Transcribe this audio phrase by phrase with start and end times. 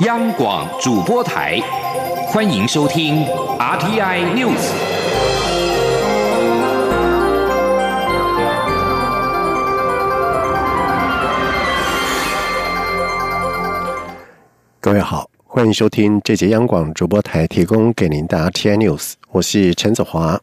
[0.00, 1.60] 央广主播台，
[2.26, 3.26] 欢迎收听
[3.58, 4.72] RTI News。
[14.80, 20.40] 各位好，欢迎收听这节央广主播台提供给您的 RTI News，我是陈子华。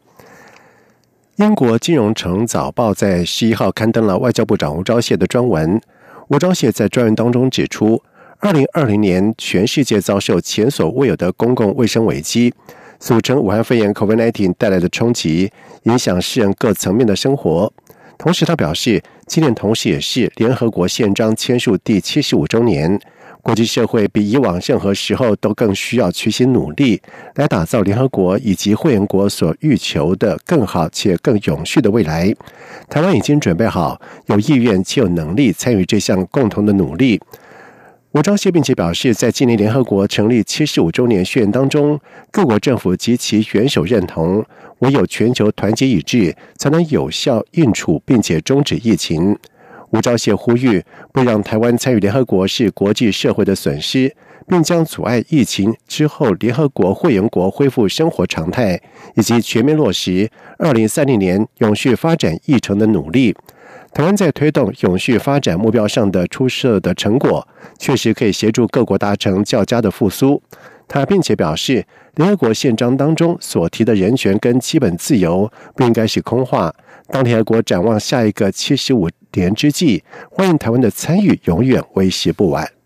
[1.38, 5.81] 英国金融城早报在十一号刊登了外交部长吴钊燮的专文。
[6.27, 8.04] 吴钊燮在专文当中指出，
[8.41, 12.54] 二零二零年全世界遭受前所未有的公共卫生危机，
[12.97, 15.51] 俗称武汉肺炎 （COVID-19） 带来的冲击，
[15.83, 17.71] 影响世人各层面的生活。
[18.17, 22.97] 同时，他表示，今年同时也是联合国宪章签署第七十五周年。
[23.41, 27.01] 国际社会比以往任何时候都更需要齐心努力，
[27.36, 32.33] 来打造联合国以及会员国所欲求的更好且更永续的未来。
[32.89, 37.19] 台湾已经准备好，有意愿且有能力参与这项共同的努力。
[38.11, 42.00] 吴钊燮并且表示，在今年联合国成立七十五周年宣言当中，
[42.31, 44.44] 各国政府及其元首认同，
[44.80, 49.38] 唯有全球团结一致，才能有效应处并且终止疫情。
[49.92, 54.12] 吴钊燮呼吁，不让台湾参与联合国是国际社会的损失，
[54.47, 58.81] 并将阻碍疫情之后联合国会员国恢复生活常态，
[59.14, 63.36] 以及全面落实二零三零年永续发展议程的努力。
[63.94, 67.45] 台湾在推动永续发展目标上的出色的成果，
[67.78, 70.42] 确实可以协助各国达成较佳的复苏。
[70.88, 76.73] 他并且表示，联合国宪章当中所提的人权跟基本自由，不应该是空话。
[77.09, 82.78] 当联合国展望下一个七十五年之际，欢迎台湾的参与，永远为时不晚。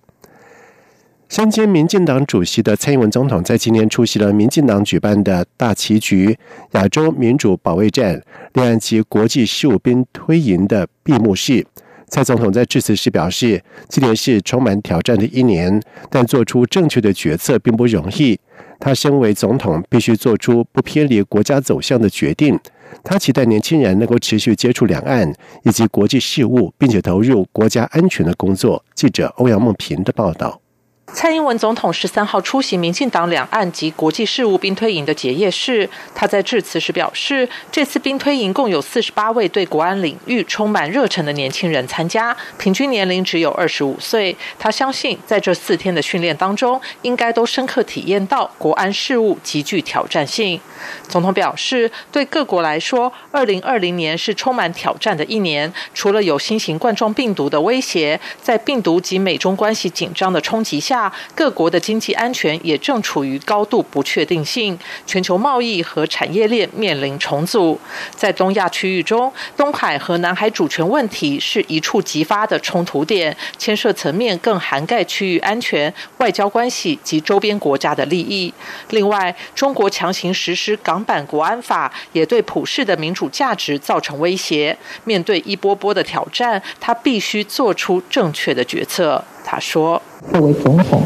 [1.33, 6.37] 身兼民进党主席的蔡英文总统在今年出席了民进党举办的大棋局
[6.73, 8.21] 亚洲民主保卫战
[8.53, 11.65] 两岸及国际事务兵推营的闭幕式。
[12.07, 18.39] 蔡总统在致辞时表示，今年是充满挑战的一年，但做出正确的决策并不容易。
[18.79, 22.59] 他身为总统，必须做出不偏离国家走向的决定。
[23.03, 25.33] 他期待年轻人能够持续接触两岸
[25.63, 28.85] 以及国际事务，并且投入国家安全的工作。
[28.93, 30.62] 记者欧阳梦平的报道。
[31.07, 44.35] 蔡英文总统十三号出席民进党两岸及国际事务兵推营的结业式，他在致辞时表示，这次兵推营共有四十八位对国安领域充满热忱的年轻人参加，平均年龄只有二十五岁。
[44.57, 50.59] 他相信，在这四天的训练当中，应该都深刻体验到国安事务极具挑战性。
[51.07, 60.92] 总统表示，对各国来说，二零二零年是充满挑战的一年，除了有新型冠状病毒的威胁，在病毒及美中关系紧张的冲击下。
[61.33, 67.79] 各国的经济安全也正处于高度不确定性，全球贸易和产业链面临重组。
[68.15, 78.53] 在东亚区域中，东海和南海主权问题是一触即发的冲突点，牵涉层面更涵盖区域安全、外交关系及周边国家的利益。
[78.89, 84.77] 另外，中国强行实施港版国安法，也对普世的民主价值造成威胁。
[85.05, 89.23] 面对一波波的挑战，他必须做出正确的决策。
[89.43, 90.01] 他说
[90.31, 91.01] ：“作为总统，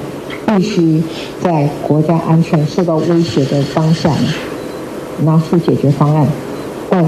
[0.45, 1.01] 必须
[1.43, 4.11] 在国家安全受到威胁的当下，
[5.23, 6.27] 拿出解决方案。
[6.89, 7.05] 但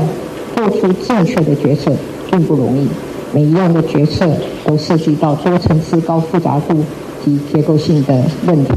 [0.55, 1.91] 做出正确的决策
[2.29, 2.87] 并不容易，
[3.33, 4.29] 每一样的决策
[4.65, 6.83] 都涉及到多层次、高复杂度
[7.23, 8.73] 及结构性的问题。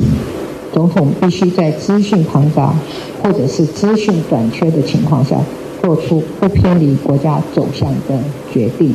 [0.73, 2.73] 总统必须在资讯庞杂
[3.23, 5.37] 或者是资讯短缺的情况下，
[5.83, 8.19] 做出不偏离国家走向的
[8.53, 8.95] 决定。”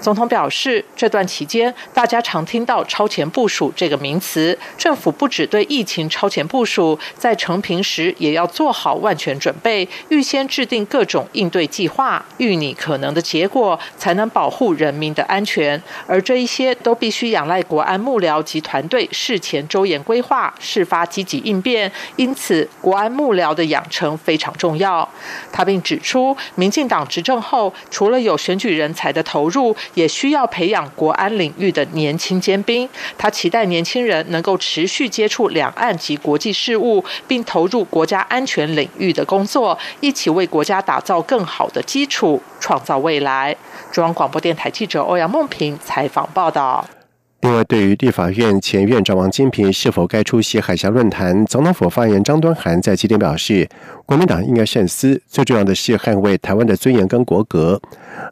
[0.00, 4.56] 总统表示，这段期间，大家常听到“超前部署”这个名词。
[4.76, 15.80] 政府不只对疫情超前部署，在成平时也要做好万全准备，预先制定各种应对计划，预拟可能的结果，才能保护人民的安全。
[16.06, 21.90] 而这一些都必须仰赖国安幕僚及团队事前周延规划，事发积极应变。
[22.14, 25.06] 因此，国安幕僚的养成非常重要。
[25.52, 32.88] 他并指出，民进党执政后，除了有选举人才的投入，也需要培养国安领域的年轻尖兵。
[33.16, 43.56] 他期待年轻人能够持续接触两岸及国际事务，并投入国家安全领域的工作，一起为国家打造更好的基础，创造未来。
[43.90, 46.84] 中央广播电台记者欧阳梦平采访报道。
[47.42, 53.68] 另外，对于立法院前院长王金平是否该出席海峡论坛，总统府发言人张端涵在今天表示，
[54.04, 57.80] 国民党应该慎思，最重要的是捍卫台湾的尊严跟国格。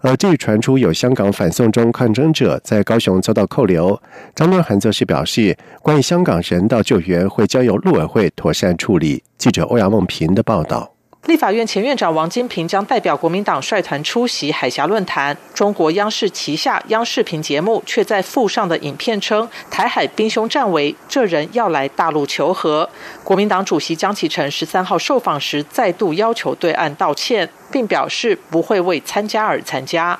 [0.00, 4.00] 而这一传出有香港反送中抗争者在高雄遭到扣留，
[4.34, 9.22] 张端涵则是表示，关于香港人道救援会交由陆委会妥善处理。
[9.38, 10.95] 记者欧阳梦平的报道。
[11.26, 15.36] 立法院前院长王金平将代表国民党率团出席海峡论坛。
[15.52, 22.88] 中国央视旗下央视频节目却在附上的影片称，台海兵凶战危，这人要来大陆求和。
[23.24, 30.16] 国民党主席江启臣十三号受访时再度要求对岸道歉，并表示不会为参加而参加。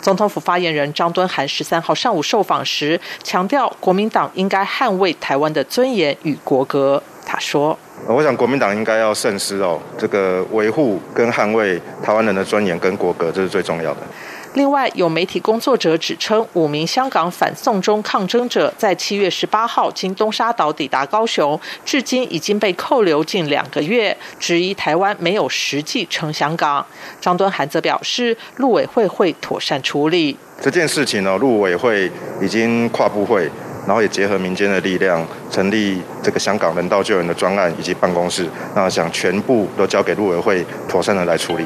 [0.00, 7.00] 总统府发言人张敦涵十三号上午受访时强调，国民党应该捍卫台湾的尊严与国格。
[7.38, 7.78] 他说。
[8.08, 14.00] 我想国民党应该要慎思哦，这个维护跟捍卫台湾人的尊严跟国格，这是最重要的。
[14.54, 26.84] 另外，有媒体工作者指称，五名香港反送中抗争者在七月十八号经东沙岛抵达高雄，至今已经被扣留近两个月，质疑台湾没有实际称香港。
[27.20, 31.36] 张敦涵则表示，陆委会会妥善处理这件事情呢。
[31.38, 33.48] 陆委会已经跨部会。
[33.88, 41.64] 然后也结合民间的力量，成立这个香港人道救援的专案以及办公室，那想全部都交给陆委会妥善的来处理。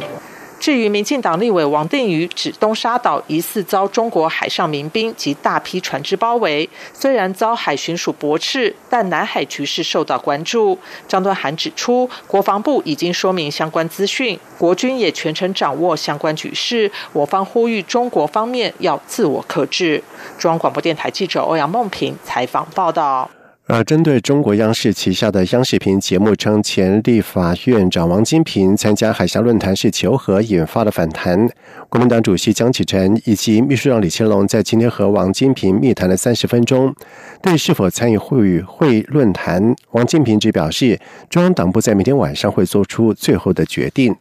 [0.62, 10.78] 至于民进党立委王定宇指东沙岛疑似遭中国海上民兵及大批船只包围，虽然遭海巡署驳斥，但南海局势受到关注。
[11.08, 16.88] 张端涵指出，国防部已经说明相关资讯，国军也全程掌握相关局势。
[17.12, 20.00] 我方呼吁中国方面要自我克制。
[20.38, 23.28] 中央广播电台记者欧阳梦平采访报道。
[23.74, 31.48] 而针对中国央视旗下的央视频节目称前立法院长王金平参加海峡论坛是求和，引发的反弹。
[31.88, 36.94] 国民党主席江启臣以及秘书长李乾龙在今天和王金平密谈了三十分钟。
[37.40, 44.14] 对是否参与会与会论坛，王金平只表示中央党部在明天晚上会做出最后的决定。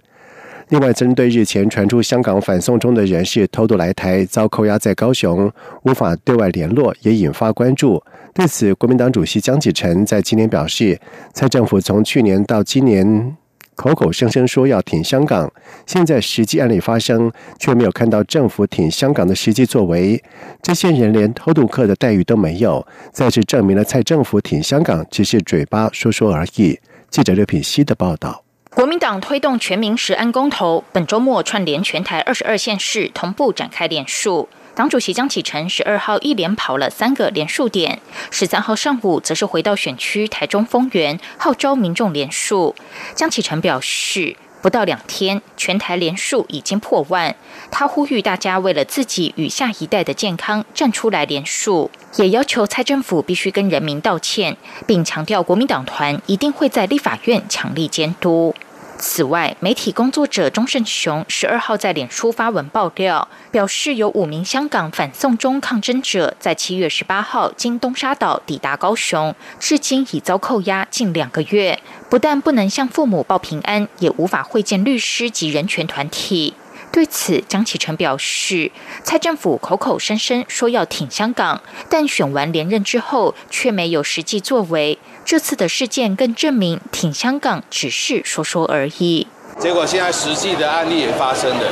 [0.72, 5.52] 另外，针对日前传出香港反送中的人士偷渡来台遭扣押在高雄，
[5.84, 8.02] 无法对外联络，也引发关注。
[8.34, 10.98] 对此，国民党主席江启臣在今年表示，
[11.34, 13.36] 蔡政府从去年到今年
[13.76, 15.52] 口口声声说要挺香港，
[15.86, 17.30] 现在实际案例发生，
[17.60, 20.24] 却没有看到政府挺香港的实际作为。
[20.62, 26.80] 这些人连偷渡客的待遇都没有，再次证明了蔡政府挺香港只是嘴巴说说而已。
[27.10, 28.46] 记者刘品希的报道。
[28.74, 34.48] 国民党推动全民十安公投，本周末串联全台二十二县市，同步展开联署。
[34.74, 38.00] 党主席江启臣十二号一连跑了三个连署点，
[38.32, 42.74] 十三号上午则是回到选区台中丰原，号召民众连署。
[43.14, 47.36] 江启臣表示，不到两天，全台连数已经破万。
[47.70, 54.56] 他呼吁大家为了自己与下一代的健康站出来连数，也要求蔡政府必须跟人民道歉，
[54.86, 58.54] 并强调国民党团一定会在立法院强力监督。
[59.02, 71.80] 此外，媒体工作者钟胜雄十二号在脸书发文爆料，表示有五名香港反送中抗争者在七月十八号经东沙岛抵达高雄，至今已遭扣押近两个月，
[72.12, 76.54] 不但不能向父母报平安，也无法会见律师及人权团体。
[76.92, 78.70] 对此，江启臣表示，
[79.02, 85.00] 蔡政府口口声声说要挺香港，但选完连任之后却没有实际作为。
[85.24, 89.26] 这次的事件更证明，挺香港只是说说而已。
[89.58, 91.64] 结果现在实际的案例也发生了，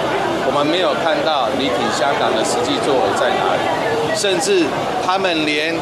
[0.47, 4.63] 我们没有看到你挺香港的实际作为在哪里，甚至
[5.05, 5.75] 他们连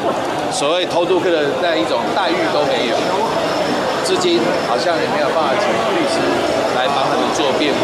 [0.50, 2.96] 所谓偷渡客的那一种待遇都没有，
[4.02, 6.18] 至今好像也没有办法请律师
[6.74, 7.78] 来帮他们做辩护。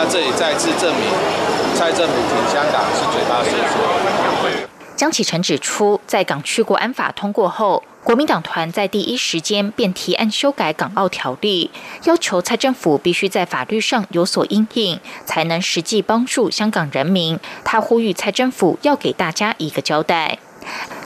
[0.00, 1.10] 那这里再次证明，
[1.74, 4.68] 蔡政府挺香港是嘴巴说说。
[4.94, 11.72] 江启臣指出，在港区国安法通过后，国民党团在第一时间便提案修改港澳条例，
[12.04, 17.36] 要求蔡政府必须在法律上有所应应，才能实际帮助香港人民。
[17.64, 20.38] 他呼吁蔡政府要给大家一个交代。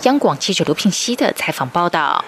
[0.02, 2.22] 央广记者刘聘熙的采访报道。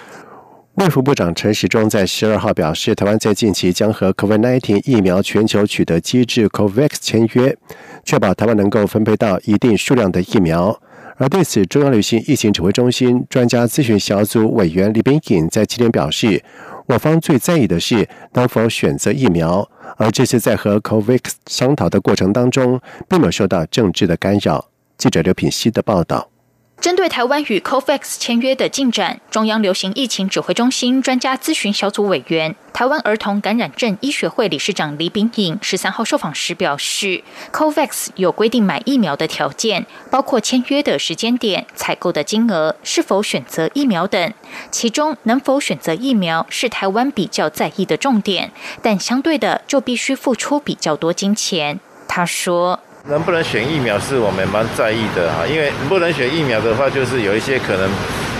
[0.75, 7.55] 卫福部长陈时中在十二号表示，台湾在近期将和 COVID-19 疫苗全球取得机制 COVAX 签约，
[8.03, 10.77] 确保台湾能够分配到一定数量的疫苗。
[11.15, 16.43] 而对此，中央流行疫情指挥中心专家咨询小组委员李炳颖在今天表示，
[16.87, 24.67] 我方最在意的是能否选择疫苗，而这次在和 COVAX 商讨的过程当中，并没有受到政治的干扰。
[24.97, 26.34] 记者刘品希的报道。
[26.81, 44.33] 针对台湾与 COVAX 签约的进展，中央流行疫情指挥中心专家咨询小组委员、台湾儿童感染症医学会理事长李炳颖十三号受访时表示，COVAX 有规定买疫苗的条件，包括签约的时间点、采购的金额、是否选择疫苗等。
[44.69, 48.51] 其中，能否选择疫苗是台湾比较在意的重点，
[48.83, 51.79] 但相对的就必须付出比较多金钱。
[52.07, 52.79] 他说。
[53.07, 57.87] 能不能选疫苗是我们蛮在意的哈，因为不能选疫苗的话，就是有一些可能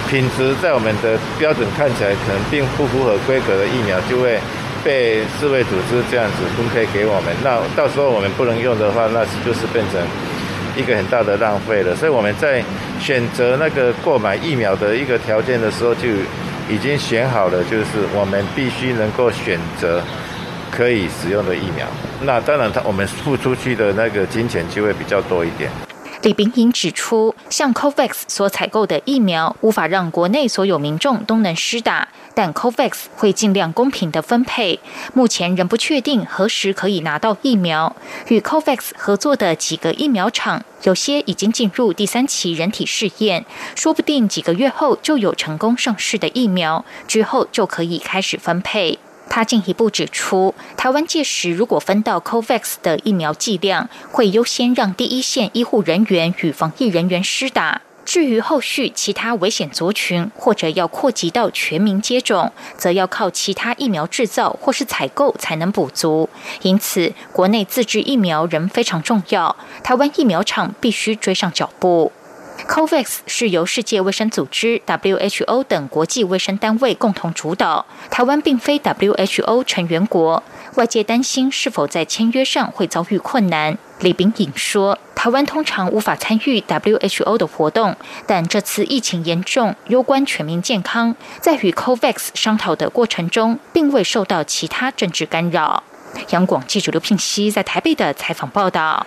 [0.10, 4.40] 品质在我们的标准看起来可能并不符合规格的疫苗，就会
[4.84, 10.02] 被世卫组织这样子分配给我们，那到时候我们不能用的话，那就是变成
[10.76, 11.96] 一个很大的浪费了。
[11.96, 12.64] 所以我们在
[13.00, 16.10] 选择那个购买疫苗的一个条件的时候，就
[16.68, 20.02] 已经选好了，就是我们必须能够选择
[20.76, 21.88] 可以使用的疫苗。
[22.24, 25.70] 那当然，他我们付出去的那个金钱就会比较多一点。
[26.22, 34.80] 李炳颖指出，像 COVAX 所采购的疫苗无法让国内所有民众都能施打，但 COVAX 会尽量公平的分配。
[35.14, 37.96] 目前仍不确定何时可以拿到疫苗。
[38.30, 48.98] 与 COVAX 合作的几个疫苗厂，有些已经进入第三期人体试验，说不定几个月后就有成功上市的疫苗，之后就可以开始分配。
[49.30, 57.82] 他进一步指出，台湾届时如果分到 COVAX 的疫苗剂量，会优先让第一线医护人员与防疫人员施打。
[58.06, 66.30] 至于后续其他危险族群或者要扩及到全民接种，则要靠其他疫苗制造或是采购才能补足。
[66.62, 72.12] 因此，国内自制疫苗仍非常重要，台湾疫苗厂必须追上脚步。
[72.64, 80.42] COVAX 是由世界卫生组织 （WHO） 等国际卫生单位共同主导，台湾并非 WHO 成员国，
[80.76, 83.78] 外界担心是否在签约上会遭遇困难。
[84.00, 87.96] 李炳颖说：“台湾通常无法参与 WHO 的活动，
[88.26, 95.84] 但这次疫情严重，攸关全民健康，在与 COVAX 商讨的过程中，并未受到其他政治干扰。”
[96.32, 99.06] 杨广记者刘聘熙在台北的采访报道。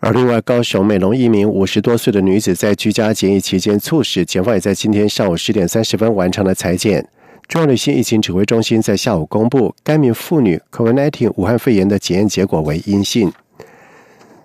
[0.00, 7.08] 而另外，高雄美容一名五十多岁的女子在居家检疫期间猝死，检方也在今天上午十点三十分完成了裁剪。
[7.48, 13.32] 中央流行疫情指挥中心在下午公布，该名妇女 COVID-19 武汉肺炎的检验结果为阴性。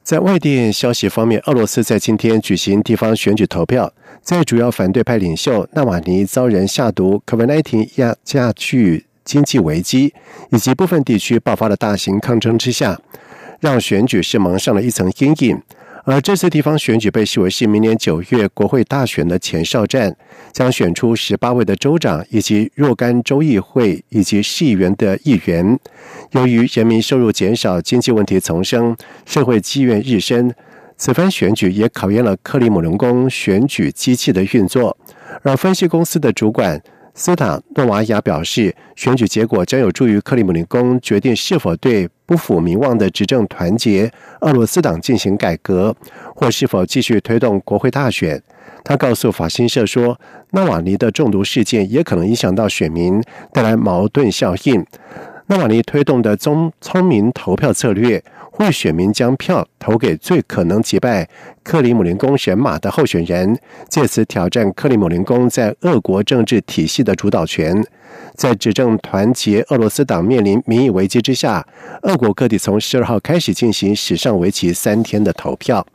[0.01, 10.13] 在外电消息方面，俄罗斯在今天举行地方选举投票，在主要反对派领袖纳瓦尼遭人下毒 COVID-19 加剧经济危机，
[10.49, 12.99] 以及部分地区爆发了大型抗争之下。
[13.63, 15.57] 让选举是蒙上了一层阴影，
[16.03, 20.13] 而这次地方选举被视为是明年九月国会大选的前哨战，
[20.51, 25.79] 将选出十八位的州长以及若干州议会以及市议员的议员。
[26.31, 28.93] 由于人民收入减少、经济问题丛生、
[29.25, 30.53] 社会积怨日深，
[30.97, 34.97] 此番选举也考验了克里姆林宫选举机器的运作。
[35.41, 36.81] 而分析公司的主管。
[37.15, 45.95] 斯塔诺瓦亚表示，选举结果将有助于克里姆林宫决定是否对不负民望的执政团结俄罗斯党进行改革，
[46.35, 48.41] 或是否继续推动国会大选。
[48.83, 53.21] 他告诉法新社说，纳瓦尼的中毒事件也可能影响到选民，
[53.51, 54.83] 带来矛盾效应。
[55.47, 61.27] 纳瓦尼推动的聪聪明投票策略，会选民将票投给最可能击败
[61.63, 63.59] 克里姆林宫选马的候选人，
[63.89, 67.83] 借此挑战克里姆林宫在俄国政治体系的主导权。
[68.35, 71.65] 在执政团结俄罗斯党面临民意危机之下，
[72.03, 75.85] 俄国各地从十二号开始进行史上为期三天的投票。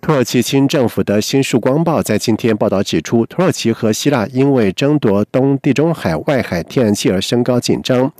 [0.00, 8.12] 土耳其亲政府的新曙光报在今天报道指出，土耳其和希腊因为争夺东地中海外海天然气而升高紧张。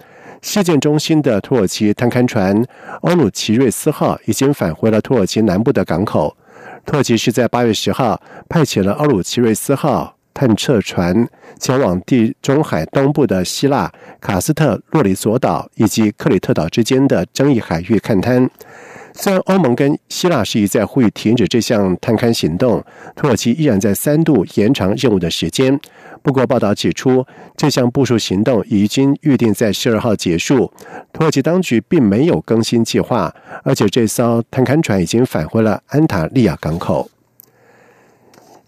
[0.42, 2.64] 事件中心的土耳其探勘船
[3.02, 6.36] 欧鲁奇瑞斯号已经返回了土耳其南部的港口。
[6.84, 11.28] 土耳其是在八月十号派遣了欧鲁奇瑞斯号探测船
[11.58, 13.90] 前往地中海东部的希腊
[14.20, 18.50] 卡斯特洛里索岛以及克里特岛之间的争议海域勘探。
[19.18, 25.78] 虽然欧盟跟希腊是一再呼吁停止这项探勘行动，土耳其依然在三度延长任务的时间。
[26.22, 27.24] 不过，报道指出，
[27.56, 30.70] 这项部署行动已经预定在十二号结束。
[31.12, 37.08] 土耳其当局并没有更新计划，而且这艘探勘船已经返回了安塔利亚港口。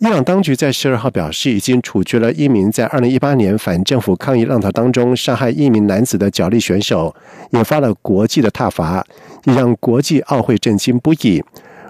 [0.01, 7.13] 伊朗当局在十二号表示，已经处决了一名在二零一八年反政府抗议浪潮当中杀害一名男子的角力选手，
[7.51, 9.05] 引发了国际的挞伐，
[9.43, 11.43] 也让国际奥会震惊不已。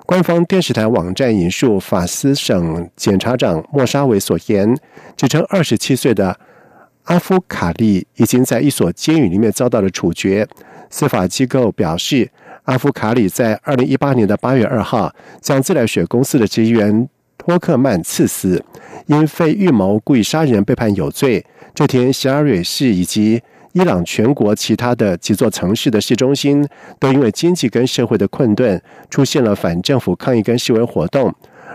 [0.07, 4.75] 官方电视台网站引述法斯省检察长莫沙维所言，
[5.15, 6.41] 指称二十七岁的
[7.05, 10.49] 阿夫卡利已经在一所监狱里面遭到了处决。
[10.89, 12.31] 司法机构表示，
[12.63, 17.07] 阿夫卡里在二零一八年的八月二号将自来水公司的职员。
[17.49, 18.63] 托克曼刺死，
[19.07, 21.43] 因非预谋故意杀人被判有罪。
[21.75, 28.79] 这天，希拉瑞市以及伊朗全国其他的几座城市的市中心，都因为经济跟社会的困顿，
[29.09, 31.35] 出现了反政府抗议跟示威活动。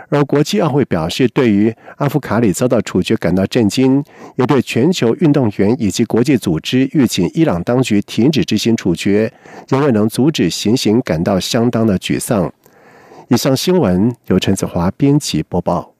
[0.09, 4.03] 而国际奥会表示，对于阿夫卡里遭到处决感到震惊，
[4.35, 9.33] 也对全球运动员以及国际组织预警伊朗当局停止执行处决，
[9.69, 12.53] 仍未能阻止行刑感到相当的沮丧。
[13.33, 15.91] 以上新闻由陈子华编辑播报。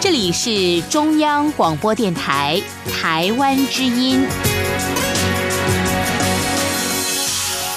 [0.00, 2.58] 这里是中央广播电台
[2.90, 4.26] 台湾之音。